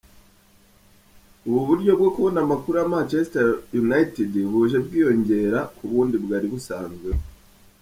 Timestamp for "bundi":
5.91-6.15